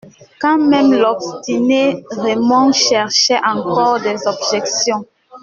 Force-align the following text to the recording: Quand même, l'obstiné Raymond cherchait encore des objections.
Quand 0.39 0.57
même, 0.57 0.93
l'obstiné 0.95 2.03
Raymond 2.09 2.71
cherchait 2.71 3.39
encore 3.45 3.99
des 3.99 4.17
objections. 4.25 5.05